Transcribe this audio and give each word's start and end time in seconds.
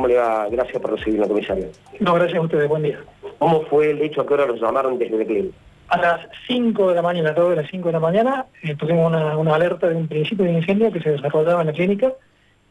¿cómo 0.00 0.08
le 0.08 0.16
va? 0.16 0.48
Gracias 0.48 0.80
por 0.80 0.92
recibirnos, 0.92 1.28
comisario. 1.28 1.66
No, 1.98 2.14
gracias 2.14 2.38
a 2.38 2.40
ustedes, 2.40 2.66
buen 2.68 2.82
día. 2.84 3.00
¿Cómo 3.38 3.60
fue 3.66 3.90
el 3.90 4.00
hecho? 4.00 4.22
¿A 4.22 4.26
qué 4.26 4.32
hora 4.32 4.46
los 4.46 4.58
llamaron 4.58 4.98
desde 4.98 5.20
el 5.20 5.26
clínica? 5.26 5.58
A 5.88 5.98
las 5.98 6.20
5 6.46 6.88
de 6.88 6.94
la 6.94 7.02
mañana, 7.02 7.34
todo 7.34 7.50
de 7.50 7.56
las 7.56 7.70
5 7.70 7.88
de 7.88 7.92
la 7.92 8.00
mañana, 8.00 8.46
eh, 8.62 8.74
tuvimos 8.76 9.08
una, 9.08 9.36
una, 9.36 9.54
alerta 9.54 9.90
de 9.90 9.96
un 9.96 10.08
principio 10.08 10.46
de 10.46 10.52
incendio 10.52 10.90
que 10.90 11.00
se 11.02 11.10
desarrollaba 11.10 11.60
en 11.60 11.66
la 11.66 11.72
clínica 11.74 12.14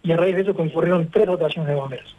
y 0.02 0.12
a 0.12 0.18
raíz 0.18 0.38
de 0.38 0.42
eso 0.42 0.56
concurrieron 0.56 1.08
tres 1.12 1.28
dotaciones 1.28 1.70
de 1.70 1.76
bomberos. 1.76 2.16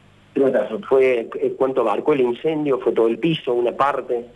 ¿Fue, 0.88 1.28
eh, 1.34 1.54
¿Cuánto 1.58 1.80
abarcó 1.80 2.12
el 2.12 2.20
incendio? 2.20 2.78
¿Fue 2.78 2.92
todo 2.92 3.08
el 3.08 3.18
piso, 3.18 3.52
una 3.52 3.72
parte? 3.72 4.26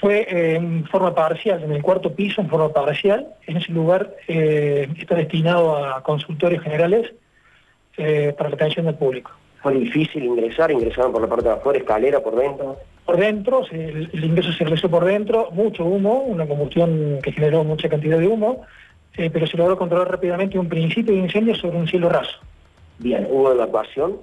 Fue 0.00 0.20
eh, 0.30 0.54
en 0.54 0.84
forma 0.86 1.12
parcial, 1.12 1.64
en 1.64 1.72
el 1.72 1.82
cuarto 1.82 2.14
piso, 2.14 2.40
en 2.40 2.48
forma 2.48 2.68
parcial. 2.68 3.26
En 3.48 3.56
ese 3.56 3.72
lugar 3.72 4.14
eh, 4.28 4.88
está 4.96 5.16
destinado 5.16 5.76
a 5.76 6.04
consultorios 6.04 6.62
generales 6.62 7.12
para 8.38 8.48
la 8.48 8.54
atención 8.54 8.86
del 8.86 8.94
público. 8.94 9.30
¿Fue 9.62 9.74
difícil 9.74 10.24
ingresar? 10.24 10.70
¿Ingresaron 10.70 11.12
por 11.12 11.22
la 11.22 11.28
parte 11.28 11.48
de 11.48 11.54
afuera, 11.54 11.78
escalera, 11.78 12.20
por 12.20 12.36
dentro? 12.36 12.78
Por 13.04 13.18
dentro, 13.18 13.62
el, 13.70 14.10
el 14.12 14.24
ingreso 14.24 14.52
se 14.52 14.64
realizó 14.64 14.88
por 14.88 15.04
dentro, 15.04 15.50
mucho 15.50 15.84
humo, 15.84 16.22
una 16.22 16.46
combustión 16.46 17.18
que 17.22 17.32
generó 17.32 17.64
mucha 17.64 17.88
cantidad 17.88 18.18
de 18.18 18.28
humo, 18.28 18.64
eh, 19.16 19.28
pero 19.30 19.46
se 19.46 19.56
logró 19.56 19.76
controlar 19.76 20.10
rápidamente 20.10 20.58
un 20.58 20.68
principio 20.68 21.12
de 21.12 21.20
incendio 21.20 21.54
sobre 21.54 21.76
un 21.76 21.88
cielo 21.88 22.08
raso. 22.08 22.38
Bien, 22.98 23.26
¿hubo 23.30 23.52
evacuación? 23.52 24.16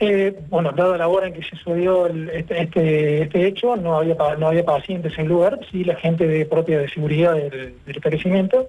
Eh, 0.00 0.38
bueno, 0.50 0.72
dada 0.72 0.98
la 0.98 1.08
hora 1.08 1.28
en 1.28 1.32
que 1.32 1.42
se 1.42 1.50
sucedió 1.50 2.06
el, 2.06 2.28
este, 2.30 2.62
este, 2.62 3.22
este, 3.22 3.46
hecho, 3.46 3.76
no 3.76 3.96
había, 3.96 4.16
no 4.38 4.48
había 4.48 4.64
pacientes 4.64 5.14
en 5.16 5.26
el 5.26 5.30
lugar, 5.30 5.60
sí 5.70 5.84
la 5.84 5.94
gente 5.96 6.26
de 6.26 6.44
propia 6.46 6.78
de 6.78 6.88
seguridad 6.88 7.34
del, 7.34 7.50
del 7.86 7.96
establecimiento, 7.96 8.68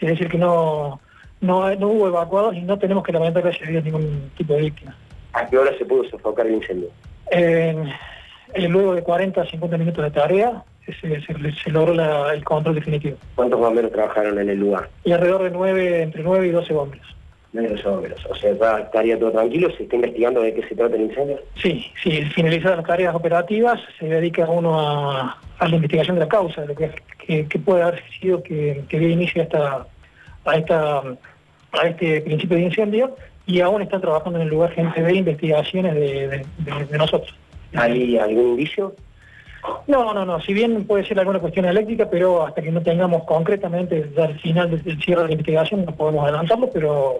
es 0.00 0.08
decir 0.08 0.28
que 0.28 0.38
no, 0.38 1.00
no, 1.40 1.74
no 1.76 1.88
hubo 1.88 2.08
evacuados 2.08 2.56
y 2.56 2.62
no 2.62 2.78
tenemos 2.78 3.04
que 3.04 3.12
lamentar 3.12 3.42
que 3.42 3.50
haya 3.50 3.66
habido 3.66 3.82
ningún 3.82 4.30
tipo 4.36 4.54
de 4.54 4.62
víctima. 4.62 4.96
¿A 5.34 5.46
qué 5.46 5.58
hora 5.58 5.76
se 5.76 5.84
pudo 5.84 6.04
sofocar 6.08 6.46
el 6.46 6.54
incendio? 6.54 6.88
Eh, 7.30 7.76
luego 8.68 8.94
de 8.94 9.02
40 9.02 9.40
a 9.42 9.46
50 9.46 9.76
minutos 9.76 10.04
de 10.04 10.10
tarea, 10.10 10.62
se, 10.86 10.92
se, 10.92 11.52
se 11.52 11.70
logró 11.70 11.94
la, 11.94 12.32
el 12.32 12.44
control 12.44 12.76
definitivo. 12.76 13.16
¿Cuántos 13.34 13.58
bomberos 13.58 13.90
trabajaron 13.90 14.38
en 14.38 14.50
el 14.50 14.58
lugar? 14.58 14.88
Y 15.04 15.12
alrededor 15.12 15.42
de 15.42 15.50
9, 15.50 16.02
entre 16.02 16.22
9 16.22 16.46
y 16.46 16.50
12 16.50 16.72
bomberos. 16.72 17.06
9 17.52 17.68
y 17.68 17.72
12 17.76 17.88
bomberos. 17.88 18.26
O 18.26 18.34
sea, 18.36 18.52
estaría 18.52 19.18
todo 19.18 19.32
tranquilo, 19.32 19.70
¿se 19.76 19.84
está 19.84 19.96
investigando 19.96 20.40
de 20.40 20.54
qué 20.54 20.68
se 20.68 20.76
trata 20.76 20.94
el 20.94 21.02
incendio? 21.02 21.40
Sí, 21.60 21.90
sí, 22.02 22.22
finalizadas 22.26 22.78
las 22.78 22.86
tareas 22.86 23.14
operativas, 23.14 23.80
se 23.98 24.06
dedica 24.06 24.48
uno 24.48 24.80
a, 24.80 25.38
a 25.58 25.68
la 25.68 25.74
investigación 25.74 26.16
de 26.16 26.20
la 26.20 26.28
causa, 26.28 26.60
de 26.60 26.68
lo 26.68 26.74
que, 26.74 26.90
que, 27.26 27.48
que 27.48 27.58
puede 27.58 27.82
haber 27.82 28.02
sido 28.20 28.42
que, 28.42 28.84
que 28.88 28.98
dio 28.98 29.08
inicio 29.08 29.42
a 29.42 29.44
esta, 29.44 29.86
a 30.44 30.56
esta 30.56 31.02
a 31.80 31.88
este 31.88 32.20
principio 32.20 32.56
de 32.56 32.64
incendio 32.64 33.16
y 33.46 33.60
aún 33.60 33.82
están 33.82 34.00
trabajando 34.00 34.38
en 34.38 34.44
el 34.44 34.50
lugar 34.50 34.72
gente 34.72 35.02
de 35.02 35.14
investigaciones 35.14 35.94
de, 35.94 36.28
de, 36.28 36.46
de, 36.58 36.84
de 36.86 36.98
nosotros. 36.98 37.34
¿Hay 37.74 38.16
algún 38.18 38.50
indicio? 38.50 38.94
No, 39.86 40.12
no, 40.12 40.24
no. 40.24 40.40
Si 40.40 40.52
bien 40.52 40.84
puede 40.84 41.04
ser 41.06 41.18
alguna 41.18 41.38
cuestión 41.38 41.64
eléctrica, 41.64 42.08
pero 42.10 42.46
hasta 42.46 42.62
que 42.62 42.70
no 42.70 42.82
tengamos 42.82 43.24
concretamente 43.24 44.10
ya 44.16 44.26
el 44.26 44.38
final 44.40 44.70
del 44.70 45.02
cierre 45.02 45.22
de 45.22 45.28
la 45.28 45.32
investigación 45.32 45.84
no 45.84 45.92
podemos 45.94 46.24
adelantarlo, 46.24 46.70
pero 46.72 47.18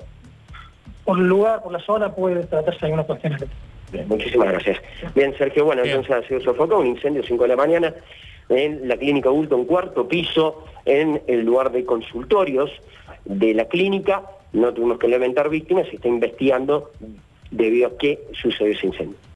por 1.05 1.19
el 1.19 1.27
lugar, 1.27 1.63
por 1.63 1.73
la 1.73 1.81
zona, 1.81 2.15
puede 2.15 2.45
tratarse 2.45 2.81
de 2.81 2.87
alguna 2.87 3.05
cuestión 3.05 3.33
eléctrica. 3.35 3.63
Bien, 3.93 4.09
muchísimas 4.09 4.49
gracias. 4.49 4.79
Bien, 5.15 5.35
Sergio, 5.37 5.65
bueno, 5.65 5.83
Bien. 5.83 5.97
entonces 5.97 6.25
ha 6.25 6.29
sido 6.29 6.41
sofocado 6.41 6.81
un 6.81 6.89
incendio 6.89 7.23
5 7.23 7.43
de 7.45 7.49
la 7.49 7.57
mañana 7.57 7.95
en 8.49 8.89
la 8.89 8.97
clínica 8.97 9.31
Bulton, 9.31 9.65
cuarto 9.65 10.09
piso, 10.09 10.65
en 10.85 11.23
el 11.27 11.45
lugar 11.45 11.71
de 11.73 11.85
consultorios 11.85 12.71
de 13.25 13.55
la 13.55 13.67
clínica. 13.67 14.23
No 14.55 14.73
tuvimos 14.73 14.99
que 14.99 15.09
lamentar 15.09 15.51
víctimas, 15.51 15.89
se 15.89 15.97
está 15.97 16.09
investigando 16.09 16.91
debido 17.51 17.89
a 17.89 17.99
qué 17.99 18.21
sucedió 18.33 18.73
ese 18.73 18.87
incendio. 18.87 19.17